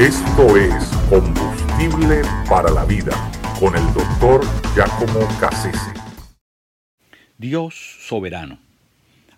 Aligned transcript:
Esto 0.00 0.56
es 0.56 0.86
Combustible 1.10 2.22
para 2.48 2.70
la 2.70 2.86
Vida 2.86 3.12
con 3.60 3.76
el 3.76 3.84
doctor 3.92 4.40
Giacomo 4.74 5.28
Cassese. 5.38 5.92
Dios 7.36 7.74
soberano. 8.00 8.58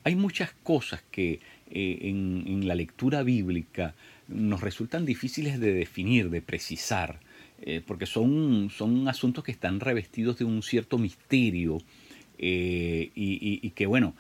Hay 0.05 0.15
muchas 0.15 0.53
cosas 0.63 1.03
que 1.11 1.41
eh, 1.69 1.99
en, 2.03 2.69
la 2.69 2.77
lectura 2.77 3.25
bíblica 3.25 3.97
nos 4.29 4.61
resultan 4.61 5.05
difíciles 5.05 5.59
de 5.59 5.73
definir, 5.73 6.31
de 6.31 6.43
precisar, 6.43 7.19
eh, 7.63 7.83
porque 7.85 8.07
son, 8.07 8.71
son 8.71 9.09
asuntos 9.09 9.43
que 9.43 9.51
están 9.51 9.81
revestidos 9.81 10.39
de 10.39 10.45
un 10.45 10.63
cierto 10.63 10.97
misterio 10.97 11.79
eh, 12.39 13.11
y, 13.17 13.69
que, 13.71 13.87
bueno, 13.87 14.15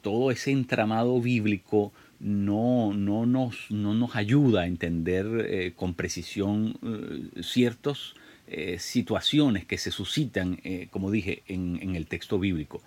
todo 0.00 0.30
ese 0.30 0.52
entramado 0.52 1.20
bíblico 1.20 1.92
no, 2.20 2.92
no, 2.92 3.26
nos, 3.26 3.70
no 3.70 3.94
nos 3.94 4.16
ayuda 4.16 4.62
a 4.62 4.66
entender 4.66 5.26
eh, 5.48 5.72
con 5.74 5.94
precisión 5.94 6.78
eh, 6.82 7.42
ciertas 7.42 8.14
eh, 8.46 8.78
situaciones 8.78 9.66
que 9.66 9.78
se 9.78 9.90
suscitan, 9.90 10.58
como 10.90 11.10
dije, 11.10 11.42
en, 11.46 11.94
el 11.94 12.06
texto 12.06 12.38
bíblico. 12.38 12.82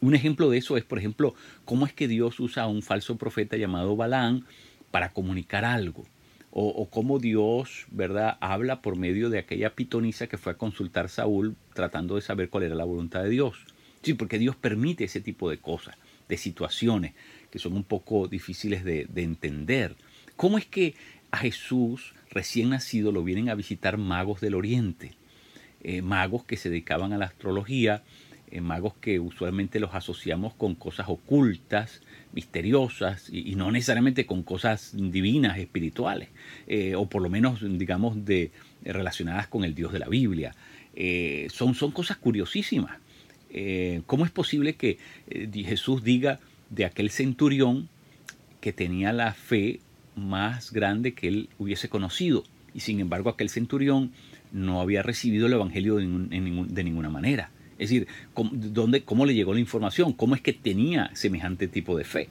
Un 0.00 0.14
ejemplo 0.14 0.50
de 0.50 0.58
eso 0.58 0.76
es, 0.76 0.84
por 0.84 0.98
ejemplo, 0.98 1.34
cómo 1.64 1.86
es 1.86 1.92
que 1.92 2.08
Dios 2.08 2.38
usa 2.38 2.64
a 2.64 2.68
un 2.68 2.82
falso 2.82 3.16
profeta 3.16 3.56
llamado 3.56 3.96
Balán 3.96 4.44
para 4.90 5.10
comunicar 5.10 5.64
algo. 5.64 6.06
O, 6.52 6.66
o, 6.66 6.90
cómo 6.90 7.20
Dios, 7.20 7.86
¿verdad?, 7.92 8.36
habla 8.40 8.82
por 8.82 8.96
medio 8.96 9.30
de 9.30 9.38
aquella 9.38 9.74
pitonisa 9.74 10.26
que 10.26 10.36
fue 10.36 10.52
a 10.52 10.56
consultar 10.56 11.04
a 11.04 11.08
Saúl 11.08 11.54
tratando 11.74 12.16
de 12.16 12.22
saber 12.22 12.50
cuál 12.50 12.64
era 12.64 12.74
la 12.74 12.84
voluntad 12.84 13.22
de 13.22 13.30
Dios. 13.30 13.56
Sí, 14.02 14.14
porque 14.14 14.38
Dios 14.38 14.56
permite 14.56 15.04
ese 15.04 15.20
tipo 15.20 15.50
de 15.50 15.58
cosas, 15.58 15.96
de 16.30 16.38
situaciones 16.38 17.12
que 17.50 17.58
son 17.58 17.74
un 17.74 17.84
poco 17.84 18.28
difíciles 18.28 18.84
de, 18.84 19.06
entender. 19.16 19.96
¿Cómo 20.36 20.56
es 20.56 20.64
que 20.64 20.94
a 21.30 21.38
Jesús 21.38 22.14
recién 22.30 22.70
nacido 22.70 23.12
lo 23.12 23.22
vienen 23.22 23.50
a 23.50 23.54
visitar 23.54 23.98
magos 23.98 24.40
del 24.40 24.54
Oriente? 24.54 25.12
Eh, 25.82 26.00
magos 26.00 26.44
que 26.44 26.56
se 26.56 26.70
dedicaban 26.70 27.12
a 27.12 27.18
la 27.18 27.26
astrología, 27.26 28.04
eh, 28.50 28.60
magos 28.60 28.94
que 29.00 29.18
usualmente 29.18 29.80
los 29.80 29.94
asociamos 29.94 30.54
con 30.54 30.74
cosas 30.74 31.06
ocultas, 31.08 32.02
misteriosas 32.32 33.28
y, 33.30 33.56
no 33.56 33.72
necesariamente 33.72 34.24
con 34.24 34.44
cosas 34.44 34.92
divinas, 34.94 35.58
espirituales, 35.58 36.28
eh, 36.68 36.94
o 36.94 37.08
por 37.08 37.22
lo 37.22 37.30
menos, 37.30 37.60
digamos, 37.62 38.24
de, 38.24 38.52
relacionadas 38.84 39.48
con 39.48 39.64
el 39.64 39.74
Dios 39.74 39.92
de 39.92 39.98
la 39.98 40.08
Biblia. 40.08 40.54
son, 41.50 41.74
son 41.74 41.90
cosas 41.90 42.16
curiosísimas. 42.18 42.98
¿Cómo 44.06 44.24
es 44.24 44.30
posible 44.30 44.74
que 44.74 44.98
Jesús 45.52 46.04
diga, 46.04 46.38
de 46.70 46.84
aquel 46.84 47.10
centurión 47.10 47.88
que 48.60 48.72
tenía 48.72 49.12
la 49.12 49.34
fe 49.34 49.80
más 50.16 50.72
grande 50.72 51.12
que 51.12 51.28
él 51.28 51.48
hubiese 51.58 51.88
conocido. 51.88 52.44
Y 52.74 52.80
sin 52.80 53.00
embargo 53.00 53.30
aquel 53.30 53.50
centurión 53.50 54.12
no 54.52 54.80
había 54.80 55.02
recibido 55.02 55.46
el 55.46 55.52
Evangelio 55.54 55.96
de, 55.96 56.84
ninguna 56.84 57.10
manera. 57.10 57.50
Es 57.78 57.90
decir, 57.90 58.06
¿cómo, 58.34 58.50
¿dónde, 58.52 59.02
¿cómo 59.02 59.26
le 59.26 59.34
llegó 59.34 59.54
la 59.54 59.60
información? 59.60 60.12
¿Cómo 60.12 60.34
es 60.34 60.42
que 60.42 60.52
tenía 60.52 61.10
semejante 61.14 61.66
tipo 61.66 61.96
de 61.96 62.04
fe? 62.04 62.28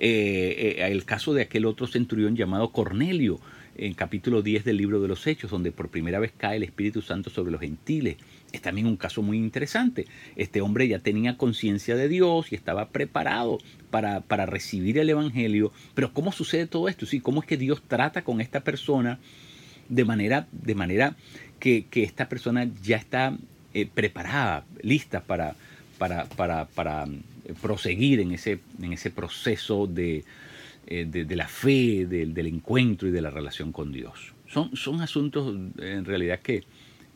Eh, 0.00 0.76
eh, 0.78 0.88
el 0.90 1.04
caso 1.04 1.32
de 1.34 1.42
aquel 1.42 1.64
otro 1.66 1.86
centurión 1.86 2.36
llamado 2.36 2.70
Cornelio, 2.70 3.40
en 3.78 3.94
capítulo 3.94 4.42
10 4.42 4.64
del 4.64 4.76
libro 4.76 5.00
de 5.00 5.08
los 5.08 5.26
Hechos, 5.26 5.50
donde 5.50 5.72
por 5.72 5.88
primera 5.88 6.18
vez 6.18 6.32
cae 6.36 6.56
el 6.56 6.62
Espíritu 6.64 7.00
Santo 7.00 7.30
sobre 7.30 7.52
los 7.52 7.60
gentiles 7.60 8.16
es 8.52 8.62
también 8.62 8.86
un 8.86 8.96
caso 8.96 9.22
muy 9.22 9.36
interesante. 9.36 10.06
Este 10.36 10.60
hombre 10.60 10.88
ya 10.88 10.98
tenía 10.98 11.36
conciencia 11.36 11.96
de 11.96 12.08
Dios 12.08 12.50
y 12.50 12.54
estaba 12.54 12.88
preparado 12.88 13.58
para, 13.90 14.20
para, 14.20 14.46
recibir 14.46 14.98
el 14.98 15.10
Evangelio. 15.10 15.72
Pero 15.94 16.12
¿cómo 16.12 16.32
sucede 16.32 16.66
todo 16.66 16.88
esto? 16.88 17.06
¿Sí? 17.06 17.20
¿Cómo 17.20 17.40
es 17.40 17.46
que 17.46 17.56
Dios 17.56 17.82
trata 17.86 18.22
con 18.22 18.40
esta 18.40 18.60
persona 18.60 19.18
de 19.88 20.04
manera, 20.04 20.48
de 20.52 20.74
manera 20.74 21.16
que, 21.60 21.86
esta 21.92 22.28
persona 22.28 22.68
ya 22.82 22.96
está 22.96 23.36
eh, 23.74 23.86
preparada, 23.92 24.64
lista 24.82 25.20
para, 25.20 25.54
para, 25.98 26.24
para, 26.24 27.04
eh, 27.04 27.54
proseguir 27.60 28.20
en 28.20 28.32
ese, 28.32 28.60
en 28.80 28.92
ese 28.92 29.10
proceso 29.10 29.86
de, 29.86 30.24
eh, 30.88 31.04
de, 31.06 31.36
la 31.36 31.46
fe, 31.46 32.06
del 32.06 32.46
encuentro 32.46 33.08
y 33.08 33.12
de 33.12 33.22
la 33.22 33.30
relación 33.30 33.70
con 33.70 33.92
Dios? 33.92 34.34
Son, 34.48 34.74
son 34.74 35.00
asuntos 35.00 35.54
en 35.78 36.04
realidad 36.04 36.40
que, 36.40 36.64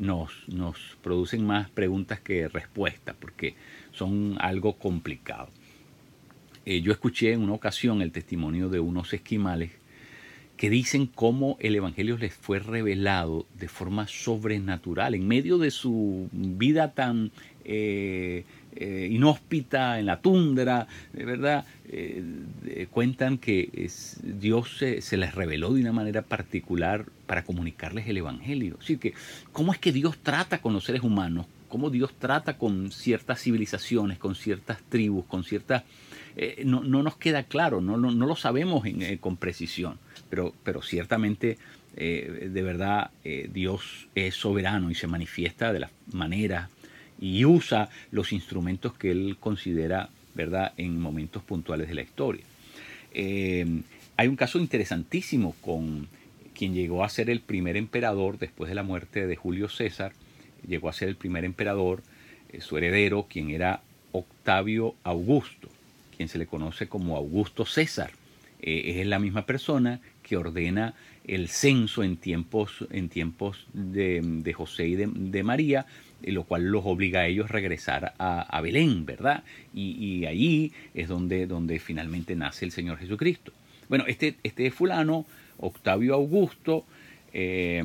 nos, 0.03 0.33
nos 0.49 0.77
producen 1.03 1.47
más 1.47 1.71
preguntas 1.71 2.21
que 2.21 2.49
respuestas, 2.49 3.15
porque 3.19 3.55
son 3.93 4.37
algo 4.41 4.75
complicado. 4.75 5.49
Eh, 6.67 6.81
yo 6.81 6.93
escuché 6.93 7.33
en 7.33 7.43
una 7.43 7.53
ocasión 7.55 8.03
el 8.03 8.13
testimonio 8.13 8.69
de 8.69 8.81
unos 8.81 9.13
esquimales 9.13 9.71
que 10.57 10.71
dicen 10.71 11.07
cómo 11.07 11.57
el 11.61 11.75
Evangelio 11.75 12.17
les 12.19 12.35
fue 12.35 12.59
revelado 12.59 13.47
de 13.59 13.69
forma 13.69 14.07
sobrenatural, 14.07 15.15
en 15.15 15.27
medio 15.27 15.59
de 15.59 15.71
su 15.71 16.29
vida 16.33 16.93
tan 16.93 17.33
eh, 17.65 18.45
eh, 18.75 19.09
inhóspita, 19.11 19.99
en 19.99 20.07
la 20.07 20.21
tundra, 20.21 20.87
de 21.13 21.25
verdad, 21.27 21.67
eh, 21.85 22.87
cuentan 22.91 23.37
que 23.37 23.89
Dios 24.23 24.79
se, 24.79 25.17
les 25.17 25.35
reveló 25.35 25.75
de 25.75 25.83
una 25.83 25.93
manera 25.93 26.23
particular 26.23 27.05
para 27.27 27.45
comunicarles 27.45 28.09
el 28.09 28.17
Evangelio. 28.17 28.79
Así 28.81 28.97
que, 28.97 29.13
¿cómo 29.53 29.73
es 29.73 29.79
que 29.79 29.93
Dios 29.93 30.19
trata 30.23 30.63
con 30.63 30.73
los 30.73 30.85
seres 30.85 31.03
humanos? 31.03 31.47
¿Cómo 31.69 31.91
Dios 31.91 32.15
trata 32.19 32.57
con 32.57 32.91
ciertas 32.91 33.43
civilizaciones, 33.43 34.19
con 34.19 34.35
ciertas 34.35 34.79
tribus, 34.89 35.27
con 35.27 35.45
ciertas... 35.45 35.85
no, 36.65 36.83
nos 36.83 37.17
queda 37.17 37.43
claro, 37.43 37.81
no, 37.83 37.97
no, 37.99 38.27
lo 38.27 38.37
sabemos 38.37 38.85
con 39.21 39.37
precisión, 39.37 39.99
pero, 40.31 40.55
pero 40.65 40.83
ciertamente 40.83 41.59
de 41.95 42.63
verdad 42.63 43.11
Dios 43.53 44.09
es 44.15 44.35
soberano 44.35 44.91
y 44.91 44.95
se 44.95 45.07
manifiesta 45.07 45.73
de 45.73 45.81
la 45.81 45.91
manera 46.13 46.69
y 47.23 47.45
usa 47.45 47.89
los 48.11 48.33
instrumentos 48.33 48.95
que 48.95 49.13
él 49.13 49.37
considera, 49.39 50.11
¿verdad?, 50.35 50.73
en 50.77 51.01
momentos 51.01 51.41
puntuales 51.45 51.87
de 51.87 51.95
la 51.95 52.03
historia. 52.03 52.43
Eh, 53.15 53.65
hay 54.17 54.27
un 54.27 54.35
caso 54.35 54.59
interesantísimo 54.59 55.55
con 55.61 56.09
quien 56.53 56.75
llegó 56.75 57.05
a 57.05 57.09
ser 57.09 57.31
el 57.31 57.39
primer 57.39 57.77
emperador 57.77 58.41
después 58.41 58.69
de 58.69 58.75
la 58.75 58.83
muerte 58.83 59.29
de 59.29 59.37
Julio 59.37 59.69
César, 59.69 60.13
llegó 60.67 60.89
a 60.89 60.93
ser 60.93 61.09
el 61.09 61.15
primer 61.15 61.45
emperador, 61.45 62.03
eh, 62.53 62.61
su 62.61 62.77
heredero, 62.77 63.29
quien 63.31 63.51
era 63.51 63.83
Octavio 64.11 64.97
Augusto, 65.05 65.69
quien 66.17 66.29
se 66.29 66.39
le 66.39 66.47
conoce 66.47 66.89
como 66.89 67.17
Augusto 67.17 67.65
César. 67.65 68.11
Eh, 68.61 69.01
es 69.01 69.07
la 69.07 69.21
misma 69.21 69.47
persona 69.47 70.01
que 70.25 70.37
ordena 70.37 70.95
el 71.25 71.49
censo 71.49 72.03
en 72.03 72.17
tiempos, 72.17 72.85
en 72.91 73.09
tiempos 73.09 73.65
de, 73.73 74.53
José 74.57 74.89
y 74.89 74.97
de 74.97 75.43
María, 75.45 75.87
lo 76.25 76.45
cual 76.45 76.65
los 76.65 76.85
obliga 76.85 77.21
a 77.21 77.27
ellos 77.27 77.47
a 77.47 77.53
regresar 77.53 78.15
a, 78.19 78.61
Belén, 78.61 79.05
¿verdad? 79.07 79.45
Y, 79.75 80.25
allí 80.27 80.73
es 80.95 81.09
donde, 81.09 81.47
donde 81.47 81.79
finalmente 81.79 82.37
nace 82.37 82.65
el 82.65 82.73
Señor 82.73 82.99
Jesucristo. 82.99 83.53
Bueno, 83.89 84.05
este, 84.07 84.37
este 84.43 84.71
fulano, 84.71 85.27
Octavio 85.59 86.15
Augusto, 86.15 86.85
eh, 87.33 87.83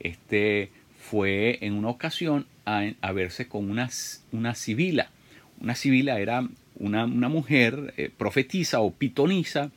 este 0.00 0.70
fue 0.98 1.58
en 1.60 1.74
una 1.74 1.88
ocasión 1.88 2.46
a, 2.64 3.12
verse 3.12 3.48
con 3.48 3.70
una, 3.70 3.90
una 4.32 4.54
sibila. 4.54 5.10
Una 5.60 5.74
sibila 5.74 6.18
era 6.18 6.48
una, 6.76 7.06
mujer 7.06 7.94
eh, 7.96 8.10
profetisa 8.16 8.80
o 8.80 8.90
pitonisa 8.90 9.70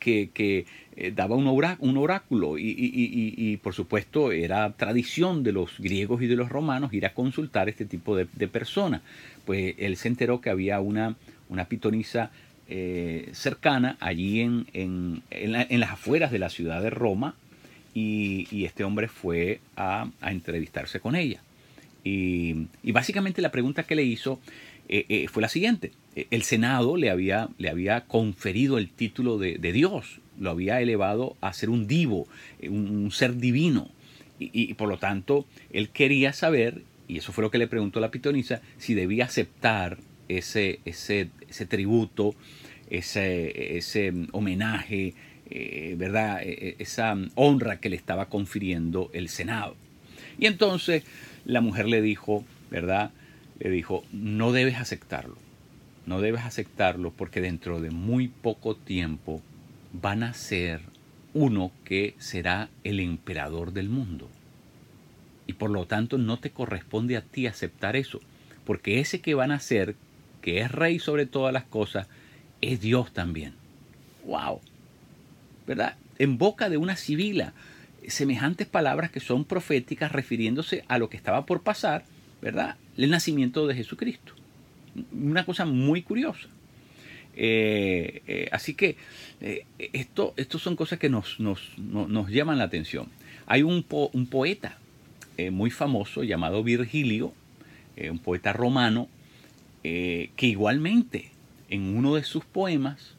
que, 0.00 0.66
eh, 0.96 1.12
daba 1.14 1.36
un, 1.36 1.46
oráculo 1.46 2.58
y, 2.58 3.58
por 3.62 3.74
supuesto 3.74 4.32
era 4.32 4.72
tradición 4.72 5.44
de 5.44 5.52
los 5.52 5.78
griegos 5.78 6.22
y 6.22 6.26
de 6.26 6.34
los 6.34 6.48
romanos 6.48 6.92
ir 6.92 7.06
a 7.06 7.14
consultar 7.14 7.68
este 7.68 7.84
tipo 7.84 8.16
de, 8.16 8.26
personas. 8.48 9.02
Pues 9.44 9.74
él 9.78 9.96
se 9.96 10.08
enteró 10.08 10.40
que 10.40 10.50
había 10.50 10.80
una, 10.80 11.16
una 11.48 11.66
pitonisa 11.66 12.30
eh, 12.68 13.28
cercana 13.32 13.96
allí 14.00 14.40
en, 14.40 14.66
en, 14.72 15.80
las 15.80 15.90
afueras 15.90 16.32
de 16.32 16.38
la 16.38 16.50
ciudad 16.50 16.82
de 16.82 16.90
Roma 16.90 17.34
y, 17.94 18.64
este 18.64 18.84
hombre 18.84 19.08
fue 19.08 19.60
a, 19.76 20.08
entrevistarse 20.22 21.00
con 21.00 21.14
ella. 21.14 21.40
Y, 22.02 22.66
básicamente 22.82 23.42
la 23.42 23.52
pregunta 23.52 23.84
que 23.84 23.94
le 23.94 24.02
hizo 24.02 24.40
eh, 24.88 25.26
fue 25.30 25.42
la 25.42 25.48
siguiente. 25.48 25.92
El 26.14 26.42
Senado 26.42 26.96
le 26.96 27.10
había, 27.10 27.48
le 27.58 27.70
había 27.70 28.06
conferido 28.06 28.78
el 28.78 28.88
título 28.88 29.38
de, 29.38 29.58
de 29.58 29.72
Dios 29.72 30.20
lo 30.40 30.50
había 30.50 30.80
elevado 30.80 31.36
a 31.40 31.52
ser 31.52 31.70
un 31.70 31.86
divo, 31.86 32.26
eh, 32.60 32.68
un, 32.68 33.10
ser 33.12 33.36
divino. 33.36 33.88
Y, 34.42 34.72
por 34.72 34.88
lo 34.88 34.96
tanto, 34.96 35.44
él 35.70 35.90
quería 35.90 36.32
saber, 36.32 36.80
y 37.06 37.18
eso 37.18 37.30
fue 37.30 37.44
lo 37.44 37.50
que 37.50 37.58
le 37.58 37.66
preguntó 37.66 38.00
la 38.00 38.10
pitonisa, 38.10 38.62
si 38.78 38.94
debía 38.94 39.26
aceptar 39.26 39.98
ese, 40.28 40.80
ese, 40.86 41.28
ese 41.46 41.66
tributo, 41.66 42.34
ese, 42.88 43.76
ese 43.76 44.14
homenaje, 44.32 45.12
eh, 45.50 45.94
¿verdad? 45.98 46.40
E, 46.42 46.52
e, 46.52 46.76
esa 46.78 47.14
honra 47.34 47.80
que 47.80 47.90
le 47.90 47.96
estaba 47.96 48.30
confiriendo 48.30 49.10
el 49.12 49.28
Senado. 49.28 49.76
Y 50.38 50.46
entonces 50.46 51.02
la 51.44 51.60
mujer 51.60 51.86
le 51.86 52.00
dijo, 52.00 52.42
¿verdad? 52.70 53.10
Le 53.58 53.68
dijo, 53.68 54.06
no 54.10 54.52
debes 54.52 54.76
aceptarlo, 54.76 55.36
no 56.06 56.20
debes 56.20 56.42
aceptarlo 56.42 57.10
porque 57.10 57.40
dentro 57.40 57.80
de 57.80 57.90
muy 57.90 58.28
poco 58.28 58.74
tiempo 58.74 59.42
van 59.92 60.22
a 60.22 60.34
ser 60.34 60.80
uno 61.34 61.70
que 61.84 62.14
será 62.18 62.68
el 62.84 63.00
emperador 63.00 63.72
del 63.72 63.88
mundo. 63.88 64.28
Y 65.46 65.54
por 65.54 65.70
lo 65.70 65.86
tanto 65.86 66.18
no 66.18 66.38
te 66.38 66.50
corresponde 66.50 67.16
a 67.16 67.22
ti 67.22 67.46
aceptar 67.46 67.96
eso, 67.96 68.20
porque 68.64 69.00
ese 69.00 69.20
que 69.20 69.34
van 69.34 69.52
a 69.52 69.60
ser, 69.60 69.96
que 70.42 70.60
es 70.60 70.70
rey 70.70 70.98
sobre 70.98 71.26
todas 71.26 71.52
las 71.52 71.64
cosas, 71.64 72.08
es 72.60 72.80
Dios 72.80 73.12
también. 73.12 73.54
¡Wow! 74.24 74.60
¿Verdad? 75.66 75.96
En 76.18 76.38
boca 76.38 76.68
de 76.68 76.76
una 76.76 76.96
sibila, 76.96 77.52
semejantes 78.06 78.66
palabras 78.66 79.10
que 79.10 79.20
son 79.20 79.44
proféticas 79.44 80.12
refiriéndose 80.12 80.84
a 80.88 80.98
lo 80.98 81.08
que 81.08 81.16
estaba 81.16 81.46
por 81.46 81.62
pasar, 81.62 82.04
¿verdad? 82.40 82.76
El 82.96 83.10
nacimiento 83.10 83.66
de 83.66 83.74
Jesucristo. 83.74 84.34
Una 85.12 85.44
cosa 85.44 85.64
muy 85.64 86.02
curiosa. 86.02 86.48
Eh, 87.36 88.22
eh, 88.26 88.48
así 88.52 88.74
que 88.74 88.96
eh, 89.40 89.64
esto, 89.78 90.34
son 90.58 90.76
cosas 90.76 90.98
que 90.98 91.08
nos, 91.08 91.38
nos, 91.40 91.60
llaman 92.28 92.58
la 92.58 92.64
atención. 92.64 93.08
Hay 93.46 93.62
un, 93.62 93.84
un 94.12 94.26
poeta 94.26 94.78
muy 95.50 95.70
famoso 95.70 96.22
llamado 96.22 96.62
Virgilio, 96.62 97.32
un 98.10 98.18
poeta 98.18 98.52
romano, 98.52 99.08
que 99.82 100.28
igualmente 100.40 101.30
en 101.70 101.96
uno 101.96 102.14
de 102.14 102.24
sus 102.24 102.44
poemas 102.44 103.14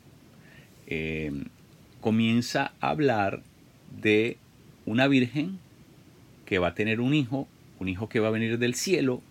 comienza 2.00 2.73
a 2.79 2.89
hablar 2.89 3.41
de 4.03 4.38
una 4.85 5.07
virgen 5.07 5.57
que 6.45 6.59
va 6.59 6.68
a 6.68 6.75
tener 6.75 7.01
un 7.01 7.15
hijo, 7.15 7.47
un 7.79 7.89
hijo 7.89 8.07
que 8.07 8.19
va 8.19 8.27
a 8.27 8.31
venir 8.31 8.59
del 8.59 8.75
cielo 8.75 9.23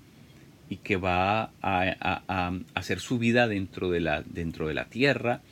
y 0.71 0.77
que 0.77 0.97
va 0.97 1.51
a, 1.61 2.53
hacer 2.75 3.01
su 3.01 3.19
vida 3.19 3.49
dentro 3.49 3.91
de, 3.91 4.01
la, 4.01 4.23
dentro 4.23 4.69
de 4.69 4.75
la 4.75 4.85
tierra 4.85 5.43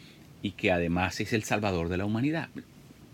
y 0.43 0.53
que 0.53 0.71
además 0.71 1.21
es 1.21 1.33
el 1.33 1.43
salvador 1.43 1.89
de 1.89 1.99
la 1.99 2.05
humanidad. 2.05 2.49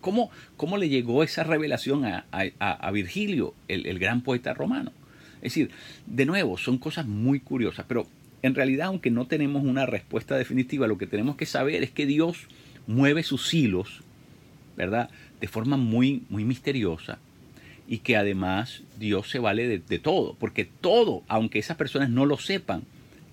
¿Cómo, 0.02 0.30
cómo 0.58 0.76
le 0.76 0.90
llegó 0.90 1.22
esa 1.22 1.44
revelación 1.44 2.04
a, 2.04 2.90
Virgilio, 2.92 3.54
el, 3.68 3.86
el, 3.86 3.98
gran 3.98 4.20
poeta 4.20 4.52
romano? 4.52 4.92
Es 5.36 5.54
decir, 5.54 5.70
de 6.06 6.26
nuevo, 6.26 6.58
son 6.58 6.76
cosas 6.76 7.06
muy 7.06 7.40
curiosas, 7.40 7.86
pero 7.88 8.06
en 8.42 8.54
realidad, 8.54 8.88
aunque 8.88 9.10
no 9.10 9.26
tenemos 9.26 9.64
una 9.64 9.86
respuesta 9.86 10.36
definitiva, 10.36 10.86
lo 10.86 10.98
que 10.98 11.06
tenemos 11.06 11.36
que 11.36 11.46
saber 11.46 11.82
es 11.82 11.90
que 11.90 12.04
Dios 12.04 12.48
mueve 12.86 13.22
sus 13.22 13.54
hilos, 13.54 14.02
¿verdad? 14.76 15.08
De 15.40 15.48
forma 15.48 15.78
muy, 15.78 16.24
muy 16.28 16.44
misteriosa 16.44 17.18
y 17.86 17.98
que 17.98 18.16
además 18.16 18.82
Dios 18.98 19.30
se 19.30 19.38
vale 19.38 19.78
de, 19.78 19.98
todo, 19.98 20.34
porque 20.38 20.64
todo, 20.64 21.22
aunque 21.28 21.58
esas 21.58 21.76
personas 21.76 22.10
no 22.10 22.26
lo 22.26 22.38
sepan, 22.38 22.82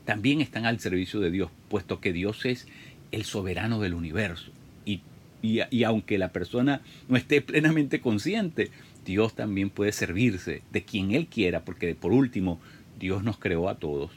también 0.06 0.42
están 0.42 0.66
al 0.66 0.80
servicio 0.80 1.20
de 1.20 1.32
Dios, 1.32 1.50
puesto 1.70 2.00
que 2.00 2.12
Dios 2.12 2.46
es 2.46 2.68
el 3.12 3.24
soberano 3.24 3.80
del 3.80 3.94
universo. 3.94 4.52
Y, 4.86 5.02
y, 5.42 5.84
aunque 5.84 6.18
la 6.18 6.34
persona 6.34 6.82
no 7.08 7.18
esté 7.18 7.42
plenamente 7.42 8.02
consciente, 8.02 8.72
Dios 9.06 9.36
también 9.36 9.70
puede 9.70 9.92
servirse 9.92 10.62
de 10.72 10.84
quien 10.84 11.12
Él 11.12 11.28
quiera, 11.28 11.62
porque 11.62 11.96
por 11.96 12.12
último, 12.12 12.60
Dios 13.00 13.24
nos 13.24 13.38
creó 13.38 13.70
a 13.70 13.76
todos 13.76 14.12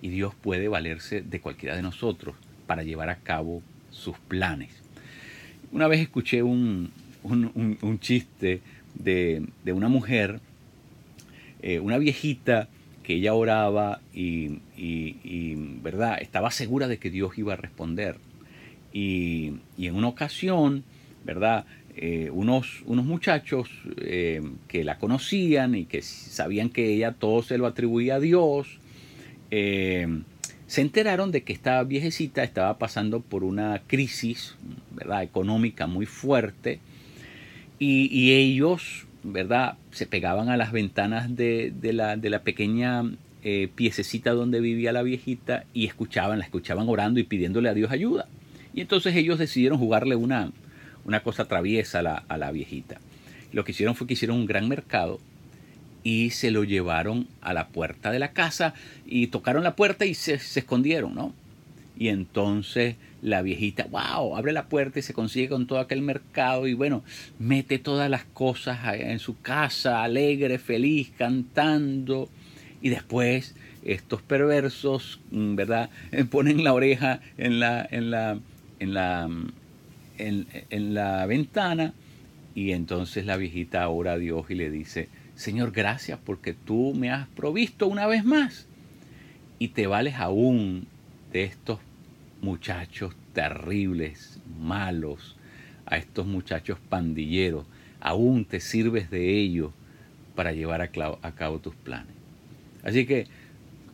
y 0.00 0.08
Dios 0.08 0.34
puede 0.34 0.68
valerse 0.68 1.20
de 1.20 1.40
cualquiera 1.40 1.76
de 1.76 1.82
nosotros 1.82 2.36
para 2.66 2.84
llevar 2.84 3.10
a 3.10 3.16
cabo 3.16 3.62
sus 3.90 4.18
planes. 4.18 4.70
Una 5.72 5.88
vez 5.88 6.00
escuché 6.00 6.42
un, 6.42 6.90
un 7.22 7.98
chiste 8.00 8.62
de, 8.94 9.42
una 9.72 9.88
mujer, 9.88 10.40
eh, 11.62 11.80
una 11.80 11.98
viejita 11.98 12.68
que 13.02 13.14
ella 13.14 13.34
oraba 13.34 14.00
y, 14.14 14.60
¿verdad? 15.82 16.18
Estaba 16.20 16.50
segura 16.50 16.88
de 16.88 16.98
que 16.98 17.10
Dios 17.10 17.36
iba 17.38 17.54
a 17.54 17.56
responder. 17.56 18.16
Y, 18.92 19.54
en 19.78 19.94
una 19.94 20.08
ocasión, 20.08 20.84
¿verdad? 21.24 21.64
Eh, 21.96 22.30
unos, 22.32 22.82
unos, 22.86 23.04
muchachos 23.04 23.68
eh, 23.98 24.42
que 24.68 24.84
la 24.84 24.98
conocían 24.98 25.74
y 25.74 25.86
que 25.86 26.02
sabían 26.02 26.70
que 26.70 26.94
ella 26.94 27.12
todo 27.12 27.42
se 27.42 27.58
lo 27.58 27.66
atribuía 27.66 28.16
a 28.16 28.20
Dios, 28.20 28.78
se 29.50 30.82
enteraron 30.82 31.32
de 31.32 31.42
que 31.42 31.52
esta 31.52 31.82
viejecita 31.82 32.44
estaba 32.44 32.78
pasando 32.78 33.20
por 33.20 33.42
una 33.42 33.82
crisis 33.88 34.54
¿verdad? 34.92 35.24
económica 35.24 35.88
muy 35.88 36.06
fuerte 36.06 36.78
y, 37.82 38.32
ellos, 38.32 39.06
¿verdad? 39.22 39.78
Se 39.90 40.06
pegaban 40.06 40.50
a 40.50 40.58
las 40.58 40.70
ventanas 40.70 41.34
de, 41.34 41.72
la, 41.82 42.16
de 42.18 42.28
la, 42.28 42.42
pequeña 42.42 43.10
eh, 43.42 43.70
piececita 43.74 44.32
donde 44.32 44.60
vivía 44.60 44.92
la 44.92 45.02
viejita 45.02 45.64
y 45.72 45.86
escuchaban, 45.86 46.38
la 46.38 46.44
escuchaban 46.44 46.88
orando 46.90 47.20
y 47.20 47.24
pidiéndole 47.24 47.70
a 47.70 47.74
Dios 47.74 47.90
ayuda. 47.90 48.28
Y 48.74 48.82
entonces 48.82 49.16
ellos 49.16 49.38
decidieron 49.38 49.78
jugarle 49.78 50.14
una, 50.14 50.52
una 51.06 51.22
cosa 51.22 51.46
traviesa 51.46 52.00
a 52.00 52.02
la, 52.02 52.22
a 52.28 52.36
la 52.36 52.52
viejita. 52.52 53.00
Lo 53.50 53.64
que 53.64 53.72
hicieron 53.72 53.94
fue 53.94 54.06
que 54.06 54.12
hicieron 54.12 54.36
un 54.36 54.46
gran 54.46 54.68
mercado 54.68 55.18
y 56.02 56.30
se 56.30 56.50
lo 56.50 56.64
llevaron 56.64 57.28
a 57.40 57.54
la 57.54 57.68
puerta 57.68 58.10
de 58.10 58.18
la 58.18 58.32
casa 58.32 58.74
y 59.06 59.28
tocaron 59.28 59.64
la 59.64 59.74
puerta 59.74 60.04
y 60.04 60.12
se, 60.12 60.38
se 60.38 60.60
escondieron, 60.60 61.14
¿no? 61.14 61.32
Y 62.00 62.08
entonces 62.08 62.96
la 63.20 63.42
viejita, 63.42 63.86
wow, 63.90 64.34
abre 64.34 64.52
la 64.52 64.70
puerta 64.70 64.98
y 64.98 65.02
se 65.02 65.12
consigue 65.12 65.50
con 65.50 65.66
todo 65.66 65.80
aquel 65.80 66.00
mercado 66.00 66.66
y 66.66 66.72
bueno, 66.72 67.04
mete 67.38 67.78
todas 67.78 68.08
las 68.08 68.24
cosas 68.24 68.78
en 68.94 69.18
su 69.18 69.38
casa, 69.38 70.02
alegre, 70.02 70.58
feliz, 70.58 71.12
cantando. 71.18 72.30
Y 72.80 72.88
después 72.88 73.54
estos 73.84 74.22
perversos, 74.22 75.20
mm, 75.30 75.54
¿verdad? 75.56 75.90
Ponen 76.30 76.64
la 76.64 76.72
oreja 76.72 77.20
en 77.36 77.60
la, 77.60 77.86
en 77.90 78.10
la, 78.10 78.38
en 78.78 78.94
la, 78.94 79.28
en, 80.16 80.94
la 80.94 81.26
ventana 81.26 81.92
y 82.54 82.72
entonces 82.72 83.26
la 83.26 83.36
viejita 83.36 83.86
ora 83.90 84.12
a 84.12 84.18
Dios 84.18 84.46
y 84.48 84.54
le 84.54 84.70
dice, 84.70 85.10
Señor, 85.34 85.70
gracias 85.70 86.18
porque 86.24 86.54
tú 86.54 86.94
me 86.94 87.10
has 87.10 87.28
provisto 87.28 87.86
una 87.86 88.06
vez 88.06 88.24
más 88.24 88.66
y 89.58 89.68
te 89.68 89.86
vales 89.86 90.14
aún 90.14 90.86
de 91.30 91.44
estos 91.44 91.78
muchachos 92.40 93.14
terribles, 93.32 94.40
malos, 94.58 95.36
a 95.86 95.96
estos 95.96 96.26
muchachos 96.26 96.78
pandilleros, 96.88 97.66
aún 98.00 98.44
te 98.44 98.60
sirves 98.60 99.10
de 99.10 99.38
ellos 99.38 99.72
para 100.34 100.52
llevar 100.52 100.80
a, 100.80 100.88
cabo 101.32 101.58
tus 101.58 101.74
planes. 101.74 102.14
Así 102.82 103.06
que, 103.06 103.26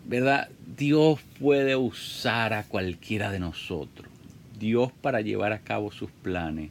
¿verdad? 0.05 0.49
Dios 0.77 1.21
puede 1.41 1.75
usar 1.75 2.53
a 2.53 2.65
cualquiera 2.65 3.31
de 3.31 3.41
nosotros. 3.41 4.09
Dios 4.59 4.93
para 5.01 5.23
llevar 5.23 5.53
a 5.53 5.61
cabo 5.61 5.91
sus 5.91 6.11
planes 6.11 6.71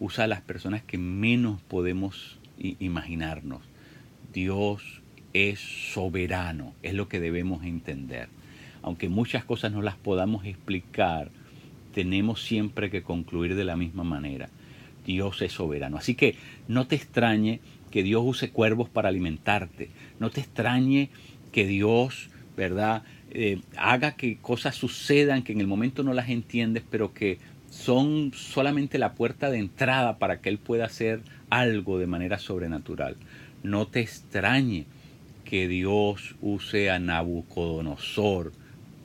usa 0.00 0.24
a 0.24 0.28
las 0.28 0.40
personas 0.40 0.82
que 0.82 0.98
menos 0.98 1.60
podemos 1.62 2.38
imaginarnos. 2.58 3.62
Dios 4.32 5.00
es 5.32 5.60
soberano, 5.92 6.74
es 6.82 6.94
lo 6.94 7.08
que 7.08 7.20
debemos 7.20 7.64
entender 7.64 8.28
aunque 8.84 9.08
muchas 9.08 9.44
cosas 9.44 9.72
no 9.72 9.80
las 9.80 9.96
podamos 9.96 10.44
explicar, 10.44 11.30
tenemos 11.94 12.42
siempre 12.42 12.90
que 12.90 13.02
concluir 13.02 13.54
de 13.54 13.64
la 13.64 13.76
misma 13.76 14.04
manera. 14.04 14.50
Dios 15.06 15.40
es 15.40 15.52
soberano. 15.52 15.96
Así 15.96 16.14
que 16.14 16.36
no 16.68 16.86
te 16.86 16.94
extrañe 16.94 17.60
que 17.90 18.02
Dios 18.02 18.22
use 18.24 18.50
cuervos 18.50 18.90
para 18.90 19.08
alimentarte. 19.08 19.88
No 20.20 20.28
te 20.30 20.40
extrañe 20.40 21.08
que 21.50 21.66
Dios, 21.66 22.28
¿verdad?, 22.56 23.04
eh, 23.30 23.60
haga 23.76 24.16
que 24.16 24.36
cosas 24.36 24.76
sucedan 24.76 25.42
que 25.42 25.52
en 25.52 25.60
el 25.60 25.66
momento 25.66 26.02
no 26.02 26.12
las 26.12 26.28
entiendes, 26.28 26.84
pero 26.88 27.14
que 27.14 27.38
son 27.70 28.32
solamente 28.34 28.98
la 28.98 29.14
puerta 29.14 29.50
de 29.50 29.58
entrada 29.58 30.18
para 30.18 30.40
que 30.40 30.50
Él 30.50 30.58
pueda 30.58 30.84
hacer 30.84 31.22
algo 31.48 31.98
de 31.98 32.06
manera 32.06 32.38
sobrenatural. 32.38 33.16
No 33.62 33.86
te 33.86 34.00
extrañe 34.00 34.84
que 35.44 35.68
Dios 35.68 36.36
use 36.42 36.90
a 36.90 36.98
Nabucodonosor 36.98 38.52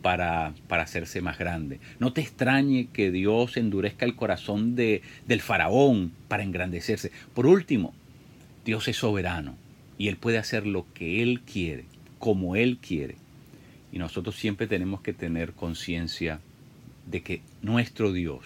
para, 0.01 0.53
hacerse 0.69 1.21
más 1.21 1.37
grande. 1.37 1.79
No 1.99 2.13
te 2.13 2.21
extrañe 2.21 2.87
que 2.91 3.11
Dios 3.11 3.57
endurezca 3.57 4.05
el 4.05 4.15
corazón 4.15 4.75
de, 4.75 5.01
del 5.27 5.41
faraón 5.41 6.11
para 6.27 6.43
engrandecerse. 6.43 7.11
Por 7.33 7.45
último, 7.45 7.93
Dios 8.65 8.87
es 8.87 8.97
soberano 8.97 9.55
y 9.97 10.07
Él 10.07 10.17
puede 10.17 10.37
hacer 10.37 10.65
lo 10.65 10.85
que 10.93 11.21
Él 11.21 11.41
quiere, 11.41 11.85
como 12.17 12.55
Él 12.55 12.77
quiere. 12.77 13.15
Y 13.91 13.97
nosotros 13.97 14.35
siempre 14.35 14.67
tenemos 14.67 15.01
que 15.01 15.13
tener 15.13 15.53
conciencia 15.53 16.39
de 17.07 17.21
que 17.21 17.41
nuestro 17.61 18.13
Dios 18.13 18.45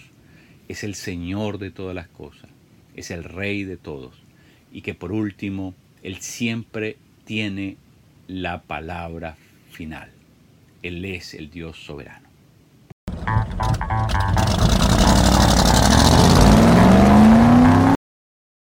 es 0.67 0.83
el 0.83 0.95
Señor 0.95 1.57
de 1.57 1.71
todas 1.71 1.93
las 1.93 2.07
cosas, 2.07 2.49
es 2.95 3.11
el 3.11 3.23
Rey 3.23 3.63
de 3.63 3.77
todos. 3.77 4.15
Y 4.71 4.81
que 4.81 4.93
por 4.95 5.11
último, 5.11 5.75
Él 6.01 6.17
siempre 6.17 6.97
tiene 7.25 7.77
la 8.27 8.61
palabra 8.63 9.37
final. 9.71 10.12
Él 10.83 11.03
es 11.05 11.33
el 11.33 11.49
Dios 11.49 11.77
soberano. 11.77 12.32